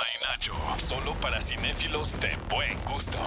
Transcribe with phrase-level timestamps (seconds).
[0.00, 0.54] Y Nacho.
[0.78, 3.18] Solo para cinéfilos de buen gusto.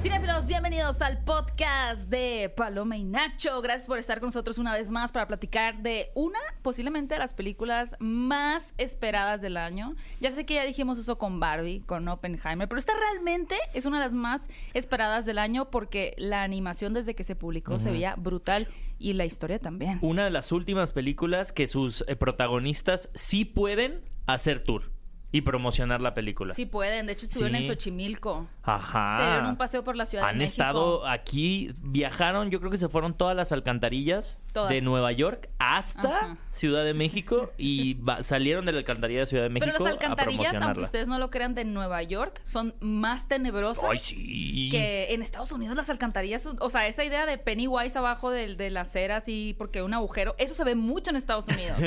[0.00, 3.60] Cinefilos, bienvenidos al podcast de Paloma y Nacho.
[3.60, 7.34] Gracias por estar con nosotros una vez más para platicar de una, posiblemente de las
[7.34, 9.96] películas más esperadas del año.
[10.20, 13.98] Ya sé que ya dijimos eso con Barbie, con Oppenheimer, pero esta realmente es una
[13.98, 18.14] de las más esperadas del año porque la animación desde que se publicó se veía
[18.16, 18.68] brutal
[18.98, 19.98] y la historia también.
[20.00, 24.97] Una de las últimas películas que sus eh, protagonistas sí pueden hacer tour
[25.30, 26.54] y promocionar la película.
[26.54, 27.64] Sí pueden, de hecho estuvieron Sí.
[27.66, 28.48] en Xochimilco.
[28.74, 29.18] Ajá.
[29.18, 30.62] Se dieron un paseo por la Ciudad de Han México.
[30.62, 34.70] estado aquí, viajaron, yo creo que se fueron todas las alcantarillas Todas.
[34.70, 36.36] de Nueva York hasta Ajá.
[36.50, 39.88] Ciudad de México y va- salieron de la alcantarilla de Ciudad de México Pero las
[39.88, 40.84] a alcantarillas, aunque promocionarla.
[40.84, 43.84] ustedes no lo crean, de Nueva York son más tenebrosas.
[43.88, 44.68] Ay, sí.
[44.70, 48.70] que en Estados Unidos las alcantarillas, o sea, esa idea de Pennywise abajo del- de,
[48.70, 51.78] la acera así porque un agujero, eso se ve mucho en Estados Unidos.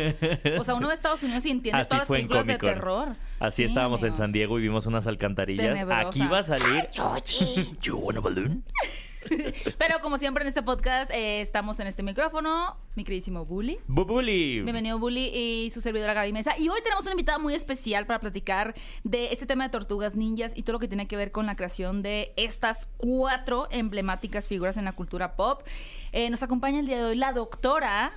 [0.60, 2.58] O sea, uno ve Estados Unidos y entiende Así todas las fue en películas de
[2.58, 3.10] terror.
[3.40, 4.18] Así Sí, estábamos en amigos.
[4.20, 5.78] San Diego y vimos unas alcantarillas.
[5.90, 6.71] Aquí va a salir.
[6.72, 8.64] Ay, You want a balloon?
[9.78, 13.78] Pero como siempre en este podcast eh, estamos en este micrófono, mi queridísimo Bully.
[13.88, 14.62] Bubuli.
[14.62, 16.54] Bienvenido Bully y su servidora Gaby Mesa.
[16.58, 20.54] Y hoy tenemos una invitada muy especial para platicar de este tema de tortugas ninjas
[20.56, 24.78] y todo lo que tiene que ver con la creación de estas cuatro emblemáticas figuras
[24.78, 25.64] en la cultura pop.
[26.14, 28.14] Eh, nos acompaña el día de hoy la doctora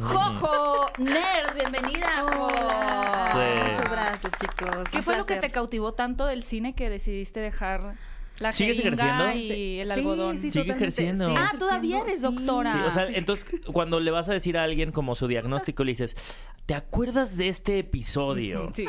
[0.00, 1.54] Jojo Nerd.
[1.54, 2.24] Bienvenida.
[2.32, 2.48] Jo.
[2.50, 3.70] Sí.
[3.70, 4.88] Muchas gracias, chicos.
[4.90, 7.94] ¿Qué Un fue lo que te cautivó tanto del cine que decidiste dejar
[8.38, 9.30] la ¿Sigues ejerciendo?
[9.32, 10.38] y Sí, el sí, algodón?
[10.38, 10.84] sí, Sigue totalmente.
[10.84, 11.28] ejerciendo.
[11.28, 12.22] Sí, Ah, todavía eres sí.
[12.22, 12.72] doctora.
[12.72, 13.12] Sí, o sea, Sí.
[13.16, 16.16] entonces cuando le vas a decir a alguien como su diagnóstico, le dices,
[16.70, 18.70] ¿te acuerdas de este episodio?
[18.72, 18.86] Sí.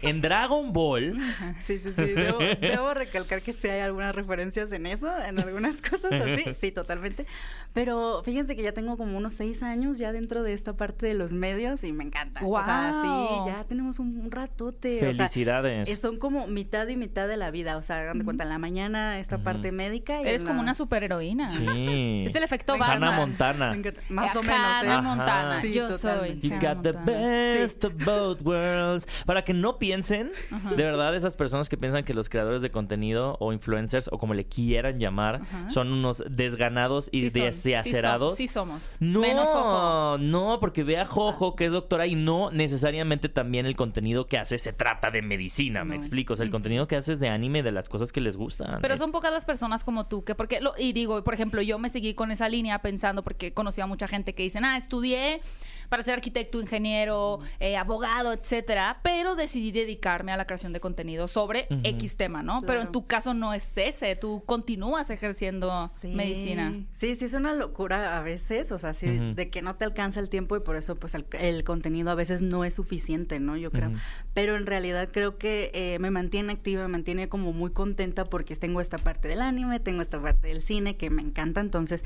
[0.00, 1.18] En Dragon Ball.
[1.64, 2.12] Sí, sí, sí.
[2.12, 6.44] Debo, debo recalcar que sí hay algunas referencias en eso, en algunas cosas así.
[6.54, 7.26] Sí, totalmente.
[7.72, 11.14] Pero fíjense que ya tengo como unos seis años ya dentro de esta parte de
[11.14, 12.40] los medios y me encanta.
[12.44, 14.96] O sea, sí, ya tenemos un, ratote.
[14.96, 15.88] o sea, Felicidades.
[15.88, 17.76] eh, son como mitad y mitad de la vida.
[17.76, 20.22] O sea, hagan de cuenta, en la mañana esta parte médica.
[20.22, 21.48] y Eres como una superheroína.
[21.48, 22.24] Sí.
[22.26, 22.76] Es el efecto.
[22.80, 23.76] Hannah Montana.
[24.10, 24.90] Más o menos, ¿eh?
[24.90, 25.02] Hannah.
[25.02, 25.60] Montana.
[25.60, 26.40] Sí, Yo totalmente.
[26.40, 26.48] soy.
[26.48, 29.06] You Hannah got the Best of both worlds.
[29.26, 30.30] Para que no piensen,
[30.76, 34.34] de verdad, esas personas que piensan que los creadores de contenido o influencers o como
[34.34, 35.70] le quieran llamar Ajá.
[35.70, 38.36] son unos desganados y Sí desacerados.
[38.36, 38.96] Sí, som- sí somos.
[39.00, 40.18] No, Menos Jojo.
[40.18, 44.38] no, porque ve a Jojo, que es doctora, y no necesariamente también el contenido que
[44.38, 46.32] hace se trata de medicina, me explico.
[46.34, 48.78] O sea, el contenido que hace es de anime, de las cosas que les gustan.
[48.80, 51.78] Pero son pocas las personas como tú que porque lo, y digo, por ejemplo, yo
[51.78, 55.40] me seguí con esa línea pensando porque conocí a mucha gente que dicen, "Ah, estudié
[55.88, 61.28] para ser arquitecto, ingeniero, eh, abogado, etcétera, pero decidí dedicarme a la creación de contenido
[61.28, 61.66] sobre.
[61.84, 62.62] X tema, ¿no?
[62.62, 66.08] Pero en tu caso no es ese, tú continúas ejerciendo Sí.
[66.08, 66.72] medicina.
[66.94, 70.20] Sí, sí, es una locura a veces, o sea, sí, de que no te alcanza
[70.20, 73.56] el tiempo y por eso pues el, el contenido a veces no es suficiente, ¿no?
[73.56, 73.92] Yo creo.
[74.34, 78.56] Pero en realidad creo que eh, me mantiene activa, me mantiene como muy contenta porque
[78.56, 82.02] tengo esta parte del anime, tengo esta parte del cine que me encanta, entonces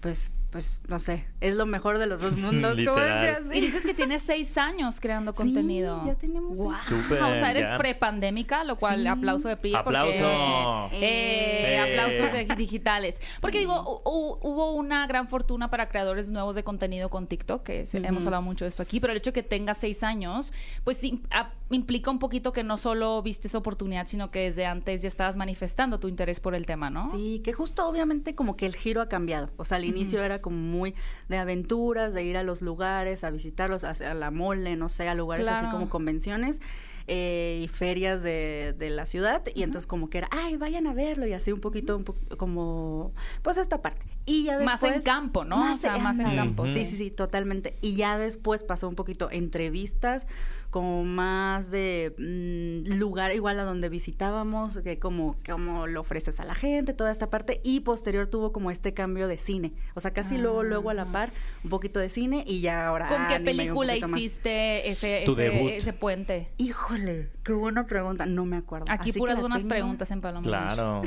[0.00, 3.20] pues, pues, no sé, es lo mejor de los dos mundos, Literal.
[3.20, 3.60] decía Y así.
[3.60, 6.02] dices que tienes seis años creando Sí, contenido.
[6.06, 6.58] ya tenemos.
[6.86, 9.06] Súper, o sea, eres prepandémica, lo cual Sí.
[9.08, 9.72] aplauso de pie.
[9.84, 10.90] porque- ¡Aplauso!
[10.94, 11.78] Eh, Eh.
[11.78, 13.20] aplausos de- digitales.
[13.40, 17.62] Porque digo, hu- hu- hubo una gran fortuna para creadores nuevos de contenido con TikTok,
[17.62, 20.02] que se- hemos hablado mucho de esto aquí, pero el hecho de que tengas seis
[20.02, 20.52] años,
[20.84, 24.64] pues sí, a- implica un poquito que no solo viste esa oportunidad, sino que desde
[24.66, 27.10] antes ya estabas manifestando tu interés por el tema, ¿no?
[27.10, 29.50] Sí, que justo obviamente como que el giro ha cambiado.
[29.58, 30.94] O sea, al inicio era como muy
[31.28, 35.08] de aventuras, de ir a los lugares, a visitarlos, a, a la mole, no sé,
[35.08, 36.60] a lugares así como convenciones
[37.06, 39.42] eh, y ferias de, de la ciudad.
[39.54, 42.16] Y entonces como que era, ay, vayan a verlo y así un poquito, un po-
[42.36, 43.12] como,
[43.42, 44.06] pues esta parte.
[44.28, 45.72] Y ya Más en campo, ¿no?
[45.72, 46.96] O sea, más en campo, Sí, sí.
[46.96, 47.76] sí, totalmente.
[47.80, 50.26] Y ya después pasó un poquito entrevistas,
[50.70, 56.44] como más de mm, lugar igual a donde visitábamos, que como, como lo ofreces a
[56.44, 57.62] la gente, toda esta parte.
[57.64, 59.72] Y posterior tuvo como este cambio de cine.
[59.94, 61.32] O sea, casi luego, luego a la par,
[61.64, 63.08] un poquito de cine y ya ahora.
[63.08, 64.10] ¿Con qué película más.
[64.10, 66.50] hiciste ese, ese puente?
[66.58, 68.26] Híjole, qué buena pregunta.
[68.26, 68.84] No me acuerdo.
[68.88, 69.68] Aquí Así que puras la buenas tengo.
[69.70, 70.42] preguntas en Paloma.
[70.42, 71.02] Claro.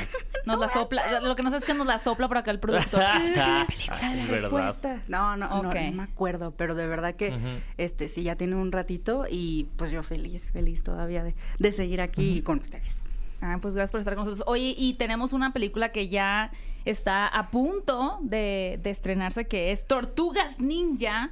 [0.45, 2.59] Nos la sopla, lo que no sé es que nos la sopla por acá el
[2.59, 3.01] productor.
[3.11, 4.41] Ah, es la verdad.
[4.41, 5.01] respuesta.
[5.07, 5.75] No, no, no, Ok.
[5.75, 7.33] no me acuerdo, pero de verdad que
[7.77, 12.01] este sí ya tiene un ratito y pues yo feliz, feliz todavía de, de seguir
[12.01, 13.03] aquí con ustedes.
[13.41, 14.47] Ah, pues gracias por estar con nosotros.
[14.47, 16.51] Oye, y tenemos una película que ya
[16.85, 21.31] está a punto de, de estrenarse, que es Tortugas Ninja,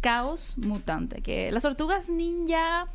[0.00, 1.20] Caos Mutante.
[1.22, 2.86] Que las tortugas ninja,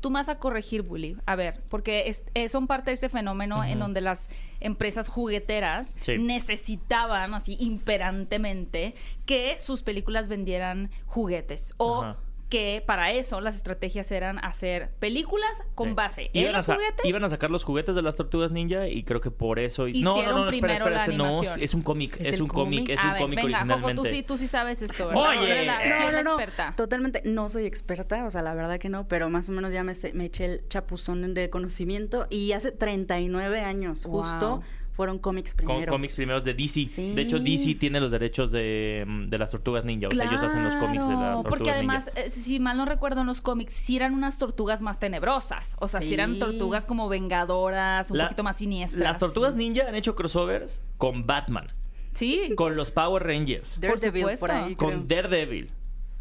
[0.00, 1.16] tú me vas a corregir, Bully.
[1.26, 4.28] A ver, porque es- eh, son parte de este fenómeno en donde las
[4.60, 6.18] empresas jugueteras Sí.
[6.18, 8.94] necesitaban, así imperantemente,
[9.26, 12.14] que sus películas vendieran juguetes o.
[12.50, 15.94] que para eso las estrategias eran hacer películas con Sí.
[15.94, 17.04] base en Iban a, los sa- juguetes.
[17.06, 19.88] iban a sacar los juguetes de las tortugas ninja y creo que por eso.
[19.88, 22.98] y- No, no, no, no, espera, espera, no, es un cómic, ¿Es un cómic, es
[23.00, 24.02] a un ver, cómic venga, Jojo, originalmente.
[24.02, 25.30] tú sí, tú sí sabes esto, ¿verdad?
[25.30, 25.66] Oye.
[25.66, 26.74] No, eres no, no, experta.
[26.76, 29.84] Totalmente, no soy experta, o sea, la verdad que no, pero más o menos ya
[29.84, 34.22] me, sé- me eché el chapuzón de conocimiento y hace 39 años Wow.
[34.22, 34.62] justo
[35.00, 35.92] fueron cómics Con primero.
[35.92, 36.86] cómics primeros de DC.
[36.94, 37.12] Sí.
[37.14, 40.08] De hecho, DC tiene los derechos de, mm, de las tortugas ninja.
[40.08, 42.20] O sea, ellos hacen los cómics de las tortugas Porque además, ninja.
[42.28, 45.74] eh, si mal no recuerdo en los cómics, sí eran unas tortugas más tenebrosas.
[45.80, 49.02] O sea, sí, eran tortugas como vengadoras, un La- poquito más siniestras.
[49.02, 51.66] Las tortugas ninja han hecho crossovers con Batman,
[52.12, 52.52] Sí.
[52.56, 54.46] con los Power Rangers, Daredevil supuesto.
[54.46, 54.74] por ahí.
[54.76, 55.22] con creo.
[55.22, 55.70] Daredevil.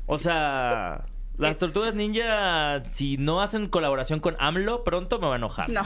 [0.05, 1.03] O sea,
[1.37, 5.69] las tortugas ninja, si no hacen colaboración con AMLO, pronto me va a enojar.
[5.69, 5.83] No.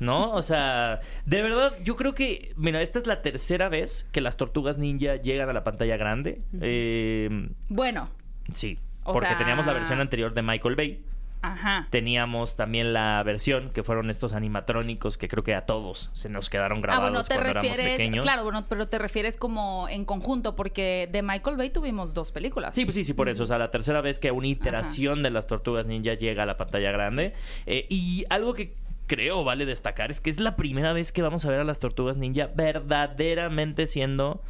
[0.00, 0.32] ¿No?
[0.32, 4.36] O sea, de verdad, yo creo que, mira, esta es la tercera vez que las
[4.36, 6.40] tortugas ninja llegan a la pantalla grande.
[6.60, 8.08] Eh, Bueno,
[8.54, 11.04] sí, O porque sea- teníamos la versión anterior de Michael Bay.
[11.42, 11.86] ajá.
[11.90, 16.50] Teníamos también la versión que fueron estos animatrónicos que creo que a todos se nos
[16.50, 18.24] quedaron Ah, grabados bueno, te cuando éramos pequeños.
[18.26, 22.74] claro, bueno, pero te refieres como en conjunto, porque de Michael Bay tuvimos dos películas.
[22.74, 23.42] Sí, pues sí, sí, por eso.
[23.44, 26.56] O sea, la tercera vez que una iteración de las tortugas ninja llega a la
[26.58, 27.32] pantalla grande.
[27.66, 28.74] Eh, y algo que
[29.10, 31.80] creo vale destacar es que es la primera vez que vamos a ver a las
[31.80, 34.40] tortugas ninja verdaderamente siendo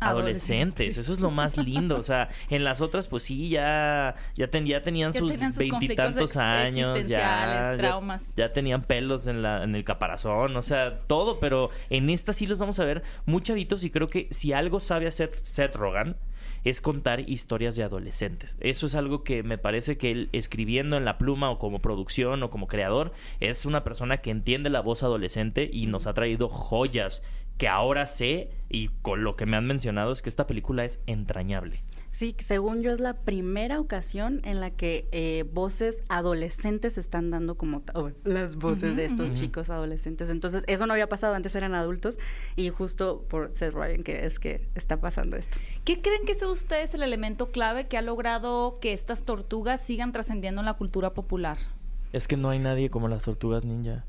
[0.00, 0.98] adolescentes.
[0.98, 1.96] Eso es lo más lindo.
[1.96, 5.52] O sea, en las otras, pues sí, ya, ya, ten- ya tenían Ya sus tenían
[5.52, 7.06] sus veintitantos años.
[7.08, 8.34] Ya, traumas.
[8.36, 10.56] ya tenían pelos en, la, en el caparazón.
[10.56, 11.40] O sea, todo.
[11.40, 13.82] Pero en esta sí los vamos a ver muy chavitos.
[13.84, 16.16] Y creo que si algo sabe hacer Seth Rogen
[16.64, 18.56] es contar historias de adolescentes.
[18.60, 22.42] Eso es algo que me parece que él escribiendo en la pluma o como producción
[22.42, 26.48] o como creador es una persona que entiende la voz adolescente y nos ha traído
[26.48, 27.22] joyas
[27.58, 31.00] que ahora sé y con lo que me han mencionado es que esta película es
[31.06, 31.82] entrañable.
[32.14, 37.56] Sí, según yo es la primera ocasión en la que eh, voces adolescentes están dando
[37.56, 40.30] como oh, las voces de estos chicos adolescentes.
[40.30, 42.16] Entonces, eso no había pasado, antes eran adultos
[42.54, 45.58] y justo por Seth Rogen que es que está pasando esto.
[45.82, 50.12] ¿Qué creen que sea ustedes el elemento clave que ha logrado que estas tortugas sigan
[50.12, 51.58] trascendiendo en la cultura popular?
[52.12, 54.04] Es que no hay nadie como las tortugas ninja.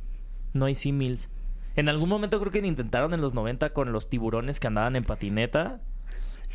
[0.54, 1.32] No hay símils.
[1.76, 4.96] En algún momento creo que lo intentaron en los 90 con los tiburones que andaban
[4.96, 5.82] en patineta.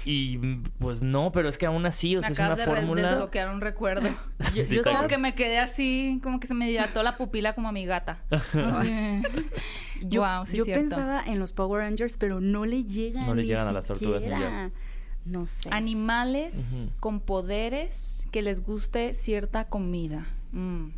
[0.04, 2.64] Y mm, pues no, pero es que aún así, o sea, Me es una de
[2.64, 3.02] fórmula.
[3.10, 4.08] desbloquear un recuerdo.
[4.40, 7.68] Sí, Yo como que me quedé así, como que se me dilató la pupila como
[7.68, 8.18] a mi gata.
[8.30, 9.22] Así.
[10.02, 10.88] Yo, wow, sí, yo cierto.
[10.88, 13.26] pensaba en los Power Rangers, pero no le llegan.
[13.26, 14.70] No le ni llegan a las tortugas ninja.
[15.26, 15.68] No sé.
[15.70, 20.26] Animales con poderes que les guste cierta comida.
[20.52, 20.88] Mm.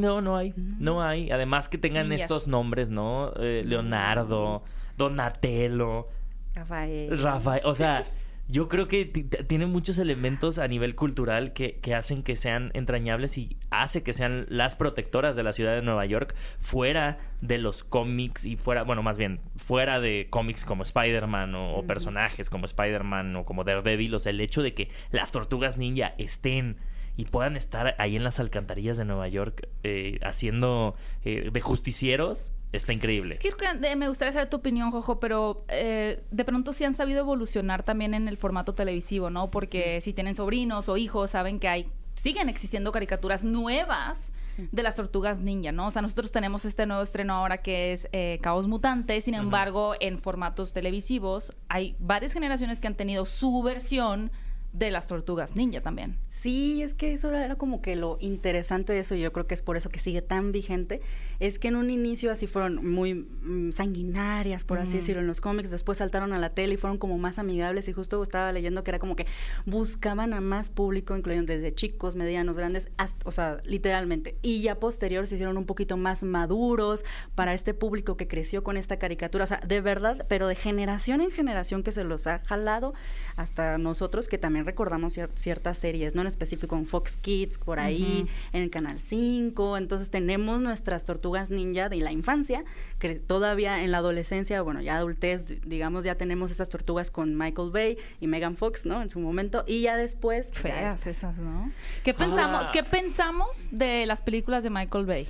[0.00, 0.54] No, no hay.
[0.56, 1.30] No hay.
[1.30, 3.32] Además que tengan estos nombres, ¿no?
[3.40, 4.62] Eh, Leonardo,
[4.96, 6.08] Donatello,
[6.54, 7.18] Rafael.
[7.20, 7.62] Rafael.
[7.64, 8.04] O sea,
[8.46, 13.38] yo creo que tiene muchos elementos a nivel cultural que, que hacen que sean entrañables
[13.38, 17.84] y hace que sean las protectoras de la ciudad de Nueva York fuera de los
[17.84, 22.66] cómics y fuera, bueno, más bien, fuera de cómics como Spider-Man o, o personajes como
[22.66, 24.14] Spider-Man o como Daredevil.
[24.14, 26.76] O sea, el hecho de que las tortugas ninja estén
[27.16, 32.52] y puedan estar ahí en las alcantarillas de Nueva York eh, haciendo eh, de justicieros
[32.76, 33.38] está increíble.
[33.42, 36.94] Es que eh, me gustaría saber tu opinión, Jojo, pero eh, de pronto sí han
[36.94, 39.50] sabido evolucionar también en el formato televisivo, ¿no?
[39.50, 44.68] Porque si tienen sobrinos o hijos, saben que hay siguen existiendo caricaturas nuevas Sí.
[44.70, 45.88] de las tortugas ninja, ¿no?
[45.88, 49.96] O sea, nosotros tenemos este nuevo estreno ahora que es eh, Caos Mutante, sin embargo,
[49.98, 54.30] en formatos televisivos hay varias generaciones que han tenido su versión
[54.72, 56.18] de las tortugas ninja también.
[56.40, 59.54] Sí, es que eso era como que lo interesante de eso, y yo creo que
[59.54, 61.00] es por eso que sigue tan vigente,
[61.40, 65.40] es que en un inicio así fueron muy mm, sanguinarias, por así decirlo, en los
[65.40, 68.84] cómics, después saltaron a la tele y fueron como más amigables, y justo estaba leyendo
[68.84, 69.26] que era como que
[69.64, 74.78] buscaban a más público, incluyendo desde chicos, medianos, grandes, hasta- o sea, literalmente, y ya
[74.80, 79.44] posterior se hicieron un poquito más maduros para este público que creció con esta caricatura,
[79.44, 82.92] o sea, de verdad, pero de generación en generación que se los ha jalado
[83.36, 87.78] hasta nosotros que también recordamos cier- ciertas series, no en específico en Fox Kids, por
[87.78, 92.64] ahí, en el Canal 5, entonces tenemos nuestras tortugas ninja de la infancia,
[92.98, 97.70] que todavía en la adolescencia, bueno, ya adultez, digamos, ya tenemos esas tortugas con Michael
[97.70, 99.02] Bay y Megan Fox, ¿no?
[99.02, 100.50] En su momento, y ya después...
[100.52, 101.70] ya Feas esas, ¿no?
[102.02, 102.70] ¿Qué pensamos, Ah.
[102.72, 105.28] ¿Qué pensamos de las películas de Michael Bay?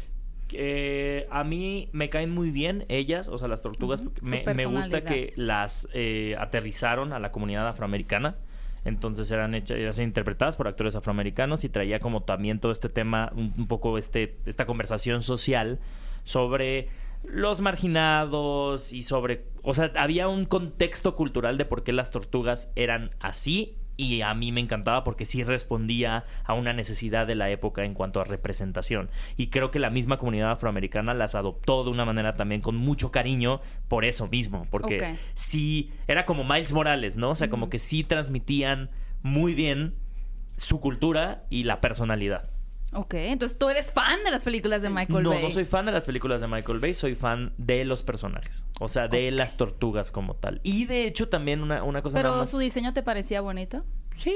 [0.53, 4.01] Eh, a mí me caen muy bien ellas, o sea, las tortugas.
[4.01, 8.37] Su me, me gusta que las eh, aterrizaron a la comunidad afroamericana.
[8.85, 13.33] Entonces eran hechas, eran interpretadas por actores afroamericanos y traía como también todo este tema,
[13.35, 15.79] un, poco este, esta conversación social
[16.25, 16.89] sobre
[17.25, 22.71] los marginados y sobre, o sea, había un contexto cultural de por qué las tortugas
[22.77, 27.51] eran así y a mí me encantaba porque sí respondía a una necesidad de la
[27.51, 29.11] época en cuanto a representación.
[29.37, 33.11] Y creo que la misma comunidad afroamericana las adoptó de una manera también con mucho
[33.11, 37.31] cariño por eso mismo, porque sí, era como Miles Morales, ¿no?
[37.31, 38.91] O sea, como que sí transmitían
[39.23, 39.95] muy bien
[40.57, 42.54] su cultura y la personalidad.
[42.95, 45.43] Ok, entonces tú eres fan de las películas de Michael no, Bay.
[45.43, 48.65] no soy fan de las películas de Michael Bay, soy fan de los personajes.
[48.81, 50.61] O sea, de las tortugas como tal.
[50.63, 52.51] Y de hecho también una, una cosa nada Pero más...
[52.51, 53.85] su diseño te parecía bonito.
[54.17, 54.35] Sí,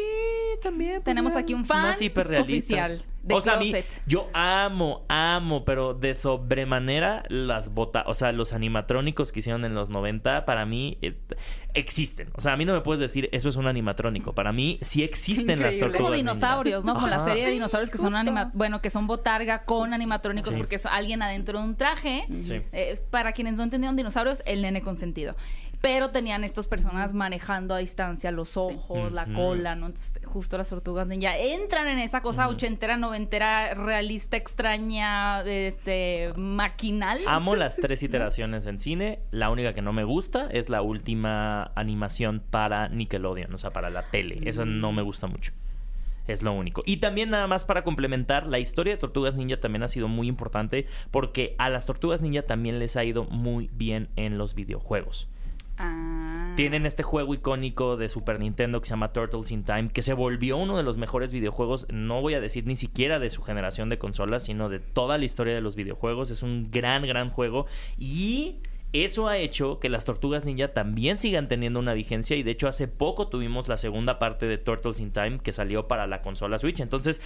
[0.63, 0.95] también.
[0.95, 1.95] pues, Tenemos aquí un fan
[2.41, 3.73] oficial de o sea, a mí,
[4.07, 9.75] yo amo, amo, pero de sobremanera las botas, o sea, los animatrónicos que hicieron en
[9.75, 11.17] los 90, para mí eh,
[11.75, 12.31] existen.
[12.35, 14.35] O sea, a mí no me puedes decir eso es un animatrónico.
[14.35, 15.97] Para mí sí existen las tortugas.
[16.03, 16.33] Como ninja.
[16.33, 16.95] dinosaurios, ¿no?
[16.95, 17.27] Como la Ajá.
[17.27, 20.59] serie de dinosaurios que son anima bueno, que son botarga con animatrónicos Sí.
[20.59, 22.25] porque es alguien adentro de un traje.
[22.43, 22.61] Sí.
[22.73, 25.37] Eh, para quienes no entendieron dinosaurios, el nene consentido.
[25.81, 29.87] Pero tenían estas personas manejando a distancia los ojos, la cola, ¿no?
[29.87, 37.21] Entonces, justo las tortugas ninja entran en esa cosa ochentera, noventera, realista, extraña, este, maquinal.
[37.27, 39.21] Amo las tres iteraciones en cine.
[39.31, 43.91] La única que no me gusta es la última animación para Nickelodeon, o sea, para
[43.91, 44.41] la tele.
[44.45, 45.53] Esa no me gusta mucho.
[46.29, 46.83] Es lo único.
[46.85, 50.29] Y también nada más para complementar, la historia de Tortugas Ninja también ha sido muy
[50.29, 55.29] importante porque a las Tortugas Ninja también les ha ido muy bien en los videojuegos.
[55.79, 56.53] Ah.
[56.57, 60.13] Tienen este juego icónico de Super Nintendo que se llama Turtles in Time, que se
[60.13, 63.89] volvió uno de los mejores videojuegos, no voy a decir ni siquiera de su generación
[63.89, 66.31] de consolas, sino de toda la historia de los videojuegos.
[66.31, 67.67] Es un gran, gran juego.
[67.97, 68.57] Y
[68.93, 72.37] eso ha hecho que las Tortugas Ninja también sigan teniendo una vigencia.
[72.37, 75.87] Y de hecho, hace poco tuvimos la segunda parte de Turtles in Time que salió
[75.87, 76.81] para la consola Switch.
[76.81, 77.21] Entonces.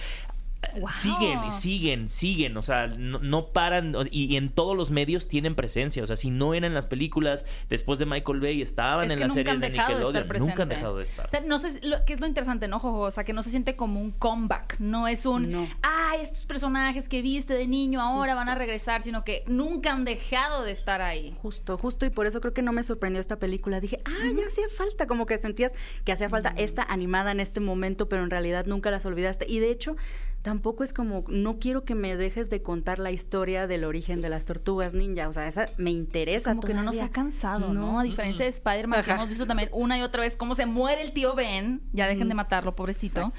[0.79, 0.89] Wow.
[0.91, 5.55] Siguen, siguen, siguen, o sea, no, no paran y, y en todos los medios tienen
[5.55, 9.17] presencia, o sea, si no eran las películas después de Michael Bay, estaban Es en
[9.17, 11.27] que las series de Nickelodeon, nunca han dejado de estar.
[11.27, 12.99] O sea, no sé lo, qué es lo interesante, ¿no, Jojo?
[13.01, 14.79] O sea, que no se siente como un comeback.
[14.79, 15.67] No es un, No.
[15.81, 20.05] ah, estos personajes que viste de niño ahora van a regresar, sino que nunca han
[20.05, 21.35] dejado de estar ahí.
[21.41, 23.79] Justo, justo, y por eso creo que no me sorprendió esta película.
[23.79, 25.71] Dije, ah, ya hacía falta, como que sentías
[26.05, 29.45] que hacía falta esta animada en este momento, pero en realidad nunca las olvidaste.
[29.49, 29.95] Y de hecho,
[30.43, 34.29] tampoco es como, no quiero que me dejes de contar la historia del origen de
[34.29, 35.27] las tortugas ninja.
[35.29, 36.51] O sea, esa me interesa.
[36.51, 37.93] como que no nos ha cansado, ¿no?
[37.93, 37.99] No.
[37.99, 41.01] A diferencia de Spider-Man, que hemos visto también una y otra vez cómo se muere
[41.01, 41.81] el tío Ben.
[41.93, 43.33] Ya dejen de matarlo, pobrecito.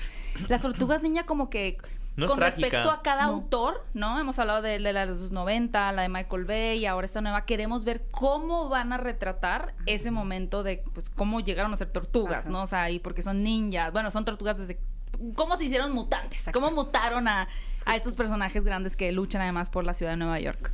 [0.49, 1.79] Las tortugas niña como que...
[2.17, 2.61] No con trágica.
[2.69, 3.33] respecto a cada No.
[3.33, 4.21] autor, ¿no?
[4.21, 7.21] Hemos hablado de, de la de los 90, la de Michael Bay, y ahora esta
[7.21, 7.45] nueva.
[7.45, 12.45] Queremos ver cómo van a retratar ese momento de, pues, cómo llegaron a ser tortugas,
[12.45, 12.51] Ajá.
[12.51, 12.63] ¿no?
[12.63, 13.93] O sea, y porque son ninjas.
[13.93, 14.79] Bueno, son tortugas desde...
[15.35, 16.39] ¿Cómo se hicieron mutantes?
[16.41, 16.61] Exacto.
[16.61, 17.49] ¿Cómo mutaron a,
[17.85, 20.71] a estos personajes grandes que luchan además por la ciudad de Nueva York?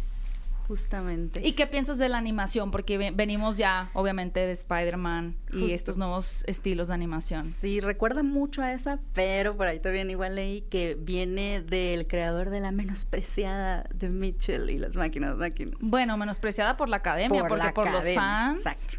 [0.68, 1.44] Justamente.
[1.44, 2.70] ¿Y qué piensas de la animación?
[2.70, 7.42] Porque ve- venimos ya, obviamente, de Spider-Man y estos nuevos estilos de animación.
[7.60, 12.50] Sí, recuerda mucho a esa, pero por ahí también igual leí que viene del creador
[12.50, 15.74] de la menospreciada de Mitchell y las máquinas, máquinas.
[15.80, 18.96] Bueno, menospreciada por la academia, Por porque la por los fans exacto.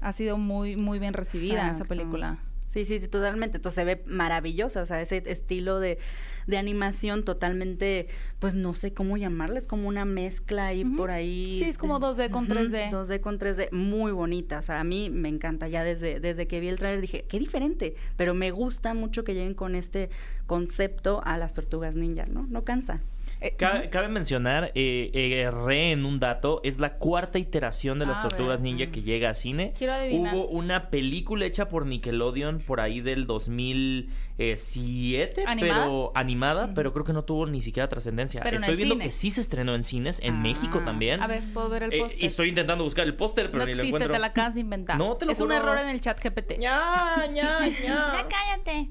[0.00, 2.38] ha sido muy, muy bien recibida esa película.
[2.72, 3.58] Sí, sí, sí, totalmente.
[3.58, 5.98] Entonces se ve maravillosa, o sea, ese estilo de,
[6.46, 11.58] de animación totalmente, pues no sé cómo llamarles, como una mezcla ahí por ahí.
[11.58, 12.90] Sí, es como 2D con Ujú, 3D.
[12.90, 14.58] 2D con 3D, muy bonita.
[14.58, 15.68] O sea, a mí me encanta.
[15.68, 17.94] Ya desde, desde que vi el trailer dije, qué diferente.
[18.16, 20.08] Pero me gusta mucho que lleguen con este
[20.46, 22.46] concepto a las tortugas ninja, ¿no?
[22.48, 23.00] No cansa.
[23.42, 28.06] Eh, Cabe, cabe mencionar, eh, eh, erré en un dato, es la cuarta iteración de
[28.06, 28.60] las A Tortugas.
[28.60, 29.72] Ninja que llega a cine.
[29.76, 30.34] Quiero adivinar.
[30.34, 35.84] Hubo una película hecha por Nickelodeon por ahí del 2007, ¿Animada?
[35.84, 38.40] pero animada, pero creo que no tuvo ni siquiera trascendencia.
[38.42, 39.04] Estoy viendo cine.
[39.06, 40.40] que sí se estrenó en cines, en Ah.
[40.40, 41.20] México también.
[41.22, 42.22] A ver, puedo ver el Eh, póster.
[42.22, 44.12] y estoy intentando buscar el póster, pero no ni lo existe, encuentro.
[44.12, 44.98] te la acabas de inventar.
[44.98, 46.58] No, te lo Es un error en el chat GPT.
[46.60, 48.26] Ya, ya, Ya ya.
[48.28, 48.88] cállate.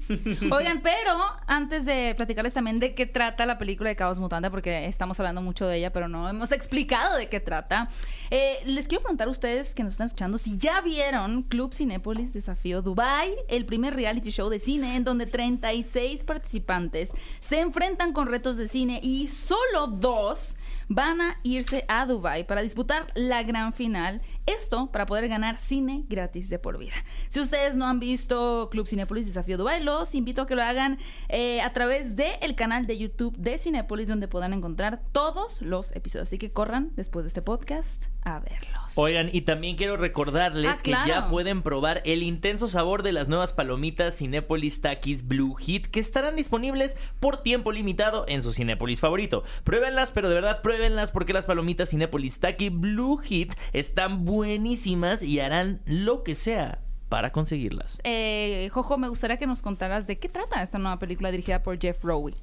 [0.50, 1.10] Oigan, pero
[1.46, 5.42] antes de platicarles también de qué trata la película de Caos Mutante, porque estamos hablando
[5.42, 7.88] mucho de ella, pero no hemos explicado de qué trata.
[8.30, 12.32] eh, les quiero preguntar a ustedes que nos están escuchando si ya vieron Club Cinépolis
[12.32, 18.26] Desafío Dubai, el primer reality show de cine en donde 36 participantes se enfrentan con
[18.26, 20.56] retos de cine y solo dos
[20.88, 24.20] van a irse a Dubai para disputar la gran final.
[24.46, 26.94] Esto para poder ganar cine gratis de por vida.
[27.28, 30.98] Si ustedes no han visto Club Cinépolis Desafío Dubai, los invito a que lo hagan
[31.28, 36.28] eh, a través del canal de YouTube de Cinépolis, donde podrán encontrar todos los episodios.
[36.28, 38.92] Así que corran después de este podcast a verlos.
[38.96, 41.08] Oigan, y también quiero recordarles Ah, que claro.
[41.08, 46.00] ya pueden probar el intenso sabor de las nuevas palomitas Cinépolis Takis Blue Hit que
[46.00, 49.44] estarán disponibles por tiempo limitado en su Cinépolis favorito.
[49.64, 55.40] Pruébenlas, pero de verdad pruébenlas porque las palomitas Cinépolis Taki Blue Hit están buenísimas y
[55.40, 56.78] harán lo que sea
[57.10, 58.00] para conseguirlas.
[58.04, 61.78] Eh, Jojo, me gustaría que nos contaras de qué trata esta nueva película dirigida por
[61.78, 62.32] Jeff Rowe.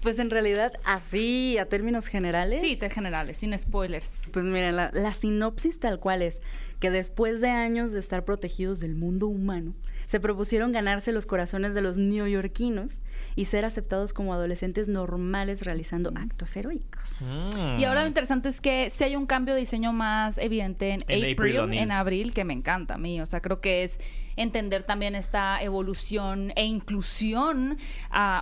[0.00, 2.62] Pues en realidad, así a términos generales.
[2.62, 4.22] Sí, de generales, sin spoilers.
[4.32, 6.40] Pues miren, la, la sinopsis tal cual es
[6.80, 9.74] que después de años de estar protegidos del mundo humano,
[10.06, 13.00] se propusieron ganarse los corazones de los neoyorquinos
[13.36, 17.20] y ser aceptados como adolescentes normales realizando actos heroicos.
[17.20, 17.80] Mm.
[17.80, 21.00] Y ahora lo interesante es que si hay un cambio de diseño más evidente en,
[21.08, 23.20] En April, en abril, que me encanta a mí.
[23.20, 23.98] O sea, creo que es
[24.36, 27.78] entender también esta evolución e inclusión.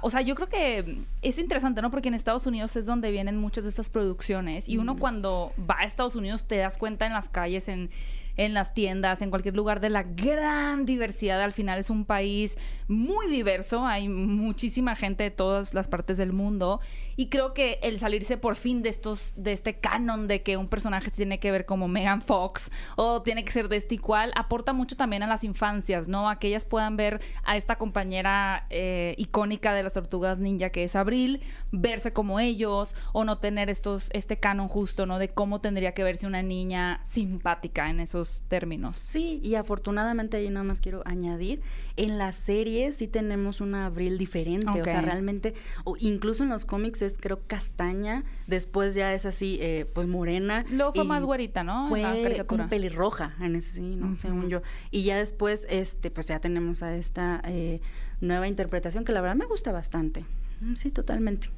[0.03, 1.91] o sea, yo creo que es interesante, ¿no?
[1.91, 4.69] Porque en Estados Unidos es donde vienen muchas de estas producciones.
[4.69, 7.91] Y uno cuando va a Estados Unidos te das cuenta en las calles, en
[8.37, 11.41] en las tiendas, en cualquier lugar de la gran diversidad.
[11.41, 12.59] Al final es un país
[12.89, 16.81] muy diverso, hay muchísima gente de todas las partes del mundo
[17.17, 20.69] y creo que el salirse por fin de estos de este canon de que un
[20.69, 24.33] personaje tiene que ver como Megan Fox o tiene que ser de este y cual
[24.37, 26.29] aporta mucho también a las infancias, ¿no?
[26.29, 30.85] A que ellas puedan ver a esta compañera eh, icónica de las tortugas ninja que
[30.85, 35.19] es Abril, verse como ellos o no tener estos este canon justo, ¿no?
[35.19, 38.97] De cómo tendría que verse una niña simpática en esos términos.
[38.97, 41.61] Sí, y afortunadamente ahí nada más quiero añadir,
[41.97, 46.65] en la serie sí tenemos una Abril diferente, o sea, realmente, o incluso en los
[46.65, 50.63] cómics es creo castaña, después ya es así, eh, pues morena.
[50.71, 51.83] Luego fue más güerita, ¿no?
[51.85, 52.45] La Fue caricatura.
[52.47, 54.17] como pelirroja, en ese sí, ¿no?
[54.17, 54.63] Según yo.
[54.91, 57.81] Y ya después, este, pues ya tenemos a esta eh,
[58.21, 60.25] nueva interpretación que la verdad me gusta bastante.
[60.61, 61.49] Mm, Sí, totalmente.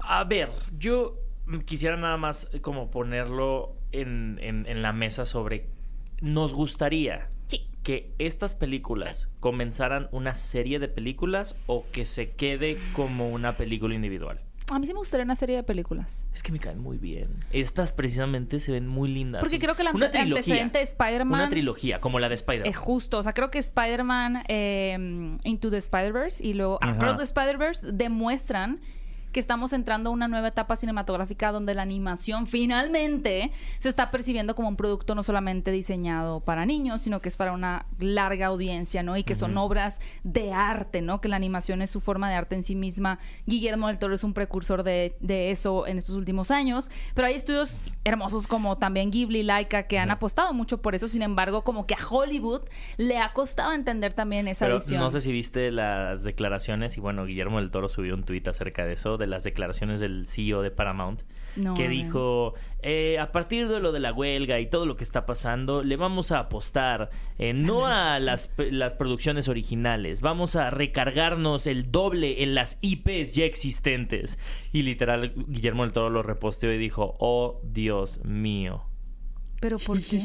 [0.00, 1.16] A ver, yo
[1.64, 5.66] quisiera nada más como ponerlo en, en- en la mesa sobre...
[6.20, 7.66] Nos gustaría Sí.
[7.82, 13.94] que estas películas comenzaran una serie de películas o que se quede como una película
[13.94, 14.40] individual.
[14.70, 16.26] A mí sí me gustaría una serie de películas.
[16.34, 17.28] Es que me caen muy bien.
[17.52, 19.40] Estas precisamente se ven muy lindas.
[19.40, 20.36] Porque creo que el una trilogía.
[20.36, 22.68] antecedente de Spider-Man- Una trilogía, como la de Spider-Man.
[22.70, 26.78] Es justo, o sea, creo que Spider-Man eh, Into the Spider-Verse y luego.
[26.82, 28.80] Across the Spider-Verse demuestran
[29.32, 34.54] que estamos entrando a una nueva etapa cinematográfica donde la animación finalmente se está percibiendo
[34.54, 39.02] como un producto no solamente diseñado para niños, sino que es para una larga audiencia,
[39.02, 39.16] ¿no?
[39.16, 41.20] Y que son obras de arte, ¿no?
[41.20, 43.18] Que la animación es su forma de arte en sí misma.
[43.46, 47.34] Guillermo del Toro es un precursor de, de eso en estos últimos años, pero hay
[47.34, 51.86] estudios hermosos como también Ghibli, Laika, que han apostado mucho por eso, sin embargo, como
[51.86, 52.62] que a Hollywood
[52.96, 55.00] le ha costado entender también esa Pero visión.
[55.00, 58.84] no sé si viste las declaraciones y bueno, Guillermo del Toro subió un tuit acerca
[58.86, 61.22] de eso, de las declaraciones del CEO de Paramount,
[61.56, 65.04] No, que dijo, eh, a partir de lo de la huelga y todo lo que
[65.04, 70.70] está pasando, le vamos a apostar eh, no a las, las producciones originales, vamos a
[70.70, 74.38] recargarnos el doble en las IPs ya existentes.
[74.72, 78.87] Y literal, Guillermo del Toro lo reposteó y dijo, oh Dios mío.
[79.60, 80.20] ¿Pero por qué?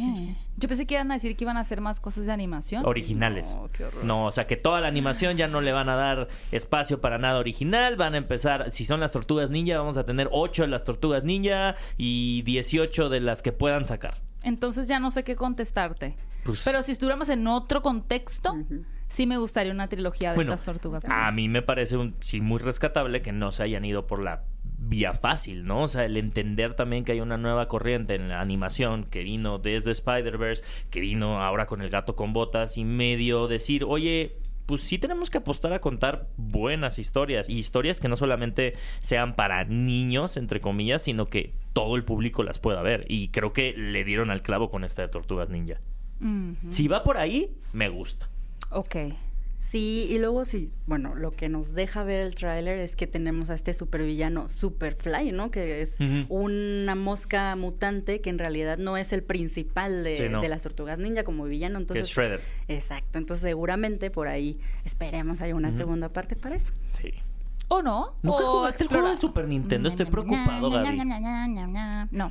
[0.58, 2.86] Yo pensé que iban a decir que iban a hacer más cosas de animación.
[2.86, 3.56] originales.
[3.56, 4.06] No, qué horror.
[4.06, 7.18] No, o sea que toda la animación ya no le van a dar espacio para
[7.18, 7.96] nada original.
[7.96, 11.24] Van a empezar, si son las tortugas ninja, vamos a tener 8 de las tortugas
[11.24, 14.22] ninja y 18 de las que puedan sacar.
[14.44, 16.16] Entonces ya no sé qué contestarte.
[16.44, 18.54] Pues- Pero si estuviéramos en otro contexto,
[19.08, 21.04] sí me gustaría una trilogía de Bueno, estas tortugas.
[21.08, 24.44] a mí me parece un, sí muy rescatable que no se hayan ido por la
[24.88, 25.84] vía fácil, ¿no?
[25.84, 29.60] O sea, el entender también que hay una nueva corriente en la animación que vino
[29.60, 34.82] desde Spider-Verse, que vino ahora con el gato con botas y medio decir, oye, pues
[34.82, 39.66] sí tenemos que apostar a contar buenas historias y historias que no solamente sean para
[39.66, 43.06] niños, entre comillas, sino que todo el público las pueda ver.
[43.10, 45.80] Y creo que le dieron al clavo con esta de Tortugas Ninja.
[46.70, 48.30] Si va por ahí, me gusta.
[48.70, 48.96] Ok.
[49.74, 53.50] Sí, y luego sí, bueno, lo que nos deja ver el tráiler es que tenemos
[53.50, 55.50] a este supervillano Superfly, ¿no?
[55.50, 55.96] Que es
[56.30, 60.42] una mosca mutante que en realidad no es el principal de, Sí, no.
[60.42, 61.80] de las tortugas ninja como villano.
[61.80, 62.42] Que Entonces, es Shredder.
[62.68, 66.72] Exacto, entonces seguramente por ahí esperemos hay una segunda parte para eso.
[67.02, 67.12] Sí.
[67.68, 68.14] ¿O no?
[68.22, 69.90] ¿Nunca ¿O jugaste el juego de Super Nintendo?
[69.90, 70.98] Estoy preocupado, Gaby.
[72.12, 72.30] No.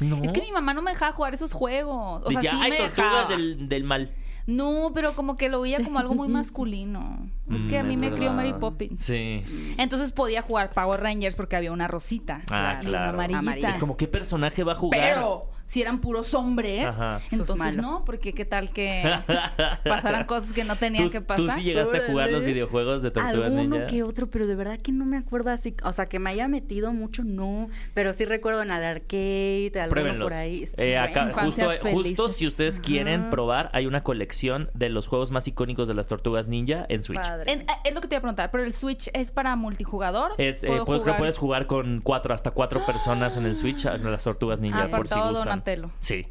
[0.00, 0.24] No.
[0.24, 2.22] Es que mi mamá no me dejaba jugar esos juegos.
[2.24, 3.28] O sea, sí ay, me tortugas dejaba.
[3.28, 4.10] del, del mal.
[4.46, 7.28] No, pero como que lo veía como algo muy masculino.
[7.52, 8.32] Es que a Mm, mí me crió.
[8.32, 9.04] Mary Poppins.
[9.04, 9.42] Sí.
[9.78, 12.40] Entonces podía jugar Power Rangers porque había una rosita.
[12.50, 13.04] Ah, claro.
[13.04, 13.38] una amarillita.
[13.38, 13.68] Amarilla.
[13.70, 15.00] Es como, ¿qué personaje va a jugar?
[15.14, 17.22] Pero si eran puros hombres, Ajá.
[17.30, 19.02] Entonces no, porque qué tal que
[19.84, 21.56] pasaran cosas que no tenían ¿Tú, que tú pasar.
[21.56, 23.86] sí llegaste a jugar los videojuegos de Tortugas Alguno Ninja?
[23.86, 26.46] que otro, pero de verdad que no me acuerdo así, o sea, que me haya
[26.46, 30.26] metido mucho, no, pero sí recuerdo en el arcade, alguno Pruébenlos.
[30.26, 30.68] por ahí.
[30.76, 33.30] Eh, acá, justo, si ustedes quieren Ajá.
[33.30, 37.24] probar, hay una colección de los juegos más icónicos de las Tortugas Ninja en Switch.
[37.46, 40.32] En- eh, es lo que te iba a preguntar, pero el Switch es para multijugador.
[40.36, 43.86] Es, eh, ¿Puedo puedes, jugar puedes jugar con cuatro, hasta cuatro personas en el Switch,
[43.86, 45.61] a las Tortugas Ninja, por si gustan.
[45.64, 45.90] Donatello.
[46.00, 46.26] Sí.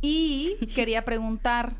[0.00, 1.74] Y quería preguntar,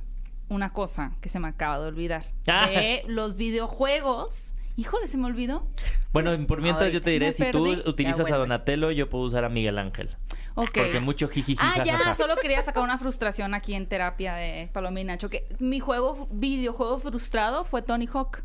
[0.49, 2.25] una cosa que se me acaba de olvidar.
[2.47, 2.69] Ah.
[2.69, 4.55] De los videojuegos.
[4.77, 5.69] Híjole, se me olvidó.
[6.12, 7.88] Bueno, por mientras yo te diré, si tú perdí.
[7.88, 8.38] utilizas Ya a.
[8.38, 10.11] Donatello, yo puedo usar a Miguel Ángel.
[10.55, 11.59] Porque mucho jijiji.
[11.61, 15.47] Ah, ya, solo quería sacar una frustración aquí en terapia de Paloma y Nacho, que
[15.59, 18.43] mi juego, videojuego frustrado fue Tony Hawk.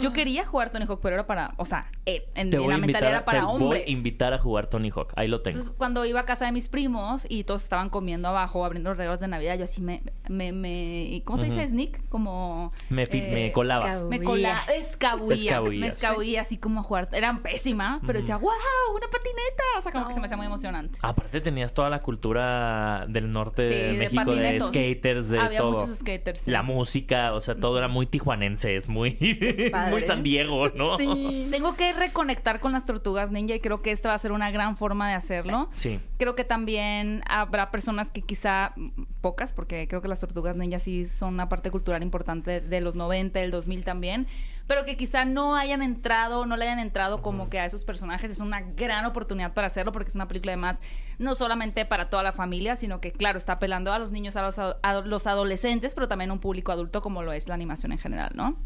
[0.00, 3.24] Yo quería jugar Tony Hawk, pero era para, o sea, eh, en, la mentalidad era
[3.24, 3.68] para te hombres.
[3.68, 5.12] voy a invitar a jugar Tony Hawk.
[5.16, 5.58] Ahí lo tengo.
[5.58, 8.98] Entonces, cuando iba a casa de mis primos y todos estaban comiendo abajo, abriendo los
[8.98, 11.60] regalos de Navidad, yo así me, me, me ¿cómo se dice?
[11.60, 11.68] Ujú.
[11.68, 12.72] Sneak, como...
[12.88, 14.00] me, eh, me colaba.
[14.08, 17.08] me colaba, escabullía, me escabullía así como a jugar.
[17.12, 18.50] Era pésima, pero decía, wow,
[18.94, 19.62] una patineta.
[19.78, 20.98] O sea, como que se me hacía muy emocionante.
[21.02, 25.58] Aparte tenías toda la cultura del norte Sí, de de México, de, skaters, de Había
[25.58, 25.72] todo.
[25.72, 26.50] muchos skaters, sí.
[26.50, 29.16] La música, o sea, todo era muy tijuanense, es muy,
[29.90, 30.96] muy San Diego, ¿no?
[30.96, 31.48] Sí.
[31.50, 34.50] Tengo que reconectar con las tortugas ninja y creo que esta va a ser una
[34.50, 35.68] gran forma de hacerlo.
[35.72, 36.00] Sí.
[36.18, 38.74] Creo que también habrá personas que quizá,
[39.20, 42.94] pocas, porque creo que las tortugas ninja sí son una parte cultural importante de los
[42.94, 44.26] 90, del 2000 también,
[44.70, 48.30] pero que quizá no hayan entrado, no le hayan entrado como que a esos personajes.
[48.30, 50.80] Es una gran oportunidad para hacerlo porque es una película además
[51.18, 54.42] no solamente para toda la familia, sino que claro, está apelando a los niños, a
[54.42, 57.54] los, a- a los adolescentes, pero también a un público adulto como lo es la
[57.54, 58.56] animación en general, ¿no?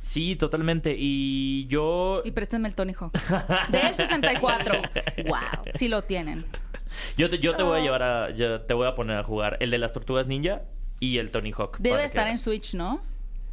[0.00, 0.96] Sí, totalmente.
[0.98, 2.22] Y yo...
[2.24, 3.12] Y préstenme el Tony Hawk.
[3.68, 4.74] Del 64.
[5.26, 5.38] Wow.
[5.74, 6.46] Si lo tienen.
[7.18, 7.66] Yo te, yo te Oh.
[7.66, 8.30] voy a llevar a...
[8.30, 10.62] yo te voy a poner a jugar el de las tortugas ninja
[11.00, 11.76] y el Tony Hawk.
[11.80, 12.38] Debe estar en.
[12.38, 13.02] Switch, ¿no?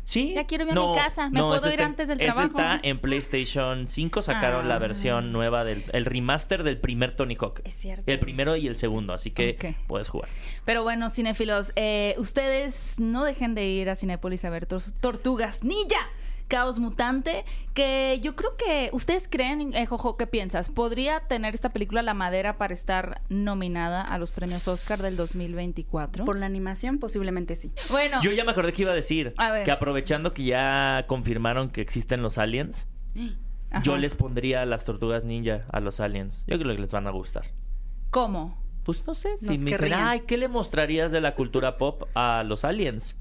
[0.09, 0.31] Sí.
[0.33, 1.29] Ya quiero irme a mi casa.
[1.29, 2.47] ¿Me puedo ese ir está- antes del ese trabajo?
[2.47, 4.21] está en PlayStation 5.
[4.21, 4.79] Sacaron la Ah.
[4.79, 7.59] versión nueva del el remaster del primer Tony Hawk.
[7.65, 8.03] Es cierto.
[8.09, 9.75] El primero y el segundo, así que Ok.
[9.85, 10.29] puedes jugar.
[10.63, 15.63] Pero bueno, cinéfilos, eh, ustedes no dejen de ir a Cinépolis a ver tor- Tortugas
[15.65, 16.07] Ninja.
[16.47, 20.69] Caos Mutante, que yo creo que ustedes creen, eh, Jojo, ¿qué piensas?
[20.69, 26.23] ¿Podría tener esta película la madera para estar nominada a los premios Oscar del 2024?
[26.25, 27.71] Por la animación, posiblemente sí.
[27.91, 29.65] Bueno, Yo ya me acordé que iba a decir A ver.
[29.65, 32.87] que aprovechando que ya confirmaron que existen los aliens,
[33.71, 33.83] ajá.
[33.83, 36.43] yo les pondría las tortugas ninja a los aliens.
[36.47, 37.45] Yo creo que les van a gustar.
[38.09, 38.57] ¿Cómo?
[38.83, 39.99] Pues no sé, si Nos me dicen, querrían.
[40.07, 43.17] ay, ¿qué le mostrarías de la cultura pop a los aliens?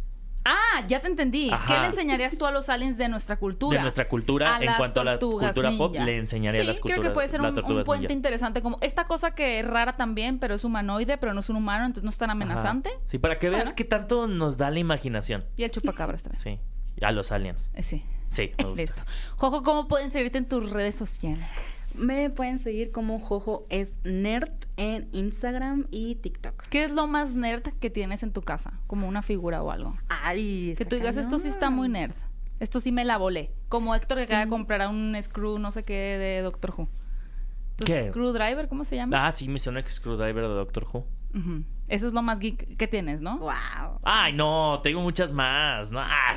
[0.49, 1.51] Ah, ya te entendí.
[1.51, 1.67] Ajá.
[1.75, 3.77] ¿Qué le enseñarías tú a los aliens de nuestra cultura?
[3.77, 6.05] De nuestra cultura, A en cuanto a la cultura pop, ninja.
[6.05, 8.13] le enseñaría sí, las creo que culturas- puede ser un, un puente ninja.
[8.13, 8.63] interesante.
[8.63, 11.85] Como esta cosa que es rara también, pero es humanoide, pero no es un humano,
[11.87, 12.91] entonces no es tan amenazante.
[12.91, 12.99] Ajá.
[13.07, 13.77] Sí, para que veas Bueno.
[13.77, 15.45] qué tanto nos da la imaginación.
[15.57, 16.41] Y el chupacabras también.
[16.43, 17.71] Sí, a los aliens.
[17.75, 18.05] Eh, Sí.
[18.29, 18.81] Sí, me gusta.
[18.83, 19.03] Listo.
[19.37, 21.86] Jojo, ¿cómo pueden seguirte en tus redes sociales?
[21.97, 26.65] Me pueden seguir como Jojo es Nerd en Instagram y TikTok.
[26.69, 28.81] ¿Qué es lo más nerd que tienes en tu casa?
[28.87, 29.97] Como una figura o algo.
[30.09, 32.15] Ay, Que tú digas, esto sí está muy nerd.
[32.61, 33.51] Esto sí me la volé.
[33.69, 36.89] Como Héctor que acaba de comprar un screw, no sé qué, de Doctor Who.
[37.77, 38.09] ¿Tu ¿Qué?
[38.11, 38.69] Screwdriver?
[38.69, 39.27] ¿Cómo se llama?
[39.27, 41.07] Ah, sí, me suena Screwdriver de Doctor Who.
[41.89, 43.39] Eso es lo más geek que tienes, ¿no?
[43.39, 44.01] Wow.
[44.03, 45.91] Ay, no, tengo muchas más.
[45.93, 46.37] No, ah.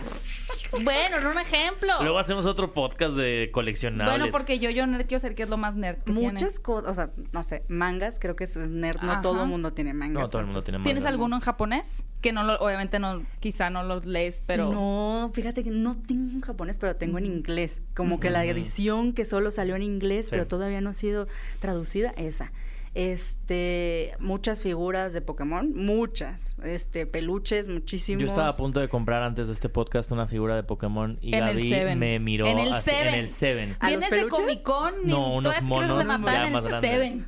[0.83, 1.91] Bueno, era un ejemplo.
[2.01, 4.19] Luego hacemos otro podcast de coleccionables.
[4.19, 6.59] Bueno, porque yo, yo nerd quiero saber qué es lo más nerd que Muchas tienes.
[6.59, 9.01] cosas, o sea, no sé, mangas, creo que eso es nerd.
[9.01, 9.21] No Ajá.
[9.21, 10.21] todo el mundo tiene mangas.
[10.21, 11.13] No, todo el mundo tiene ¿Tienes mangas.
[11.13, 12.05] alguno en japonés?
[12.21, 14.71] Que no lo, obviamente no, quizá no los lees, pero...
[14.71, 17.81] No, fíjate que no tengo en japonés, pero tengo en inglés.
[17.95, 20.31] Como que la edición que solo salió en inglés, Sí.
[20.31, 21.27] pero todavía no ha sido
[21.59, 22.51] traducida, esa.
[22.95, 26.55] Este, muchas figuras de Pokémon, muchas.
[26.63, 28.21] Este, peluches, muchísimos.
[28.21, 31.33] Yo estaba a punto de comprar antes de este podcast una figura de Pokémon y
[31.35, 31.99] En Gaby Seven.
[31.99, 33.13] me miró En el así- en Seven.
[33.15, 33.75] el Seven.
[33.79, 34.29] ¿A los Vienes de?
[34.29, 36.91] Comic Con No, unos monos ya en más el grandes.
[36.91, 37.27] Seven.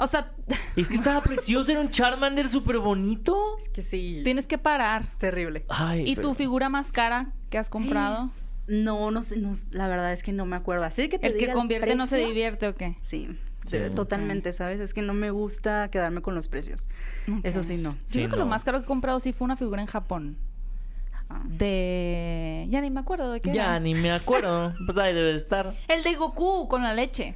[0.00, 0.30] O sea,
[0.76, 3.58] Es que estaba precioso, era un Charmander súper bonito.
[3.60, 4.20] Es que sí.
[4.22, 5.02] tienes que parar.
[5.02, 5.64] Es terrible.
[5.68, 8.30] Ay, ¿Y pero- tu figura más cara que has comprado?
[8.70, 10.84] No, no sé, no, la verdad es que no me acuerdo.
[10.84, 12.96] Así que te ¿El que convierte no se divierte o qué?
[13.00, 13.30] Sí,
[13.70, 13.94] Sí.
[13.94, 14.80] totalmente, ¿sabes?
[14.80, 16.84] Es que no me gusta quedarme con los precios.
[17.42, 17.92] Eso sí, no.
[18.08, 20.36] Yo creo que lo más caro que he comprado sí fue una figura en Japón.
[21.30, 21.42] Ah.
[21.46, 22.66] De...
[22.70, 23.80] Ya ni me acuerdo de qué Ya era.
[23.80, 24.72] ni me acuerdo.
[24.86, 25.74] Pues ahí debe de estar.
[25.88, 27.34] El de Goku con la leche.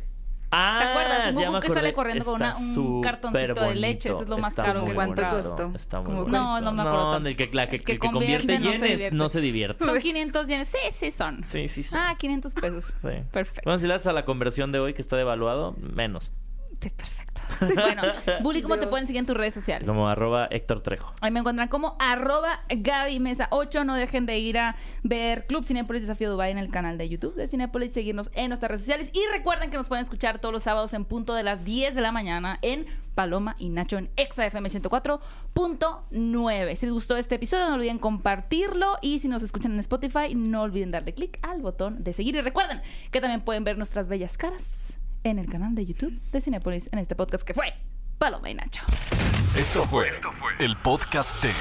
[0.54, 1.34] Ah, ¿Te acuerdas?
[1.34, 4.10] Un ya Goku que sale corriendo con una- un cartoncito de leche.
[4.10, 5.48] Eso es lo más Está caro que he ¿Cuánto bonito.
[5.48, 5.72] costó?
[5.74, 6.30] Está muy bonito.
[6.30, 7.28] No, no me acuerdo No, tanto.
[7.30, 9.16] el que, la que, El que el que convierte convierte no se yenes divierte.
[9.16, 9.84] no se divierte.
[9.86, 10.68] Son 500 yenes.
[10.68, 11.42] Sí, sí son.
[11.42, 11.96] Sí, sí, sí.
[11.98, 12.84] Ah, 500 pesos.
[12.84, 13.08] Sí.
[13.32, 13.62] Perfecto.
[13.64, 16.32] Bueno, si le das a la conversión de hoy que está devaluado, menos.
[16.82, 17.31] Sí, perfecto.
[17.82, 18.02] Bueno,
[18.42, 19.86] Bully, ¿cómo te pueden seguir en tus redes sociales?
[19.86, 21.12] Como arroba Héctor Trejo.
[21.20, 23.84] Ahí me encuentran como arroba Gaby Mesa 8.
[23.84, 27.34] No dejen de ir a ver Club Cinepolis Desafío Dubai en el canal de YouTube
[27.34, 29.10] de Cinepolis, seguirnos en nuestras redes sociales.
[29.12, 32.00] Y recuerden que nos pueden escuchar todos los sábados en punto de las 10 de
[32.00, 36.76] la mañana en Paloma y Nacho en ExaFM 104.9.
[36.76, 38.98] Si les gustó este episodio, no olviden compartirlo.
[39.02, 42.36] Y si nos escuchan en Spotify, no olviden darle clic al botón de seguir.
[42.36, 46.40] Y recuerden que también pueden ver nuestras bellas caras en el canal de YouTube de
[46.40, 47.72] Cinepolis en este podcast que fue
[48.18, 48.82] Paloma y Nacho.
[49.56, 50.10] Esto fue
[50.58, 51.52] el podcast de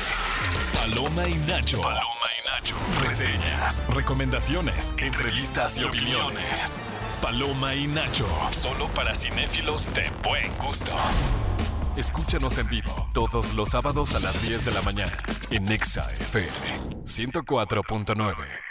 [0.74, 1.82] Paloma y Nacho.
[1.82, 2.76] Paloma y Nacho.
[3.02, 6.80] Reseñas, recomendaciones, entrevistas y opiniones.
[7.22, 8.28] Paloma y Nacho.
[8.52, 10.92] Solo para cinéfilos de buen gusto.
[11.98, 15.18] Escúchanos en vivo todos los sábados a las 10 de la mañana
[15.50, 18.71] en Nexa FM 104.9.